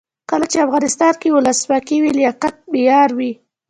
[0.29, 3.31] کله چې افغانستان کې ولسواکي وي لیاقت معیار وي.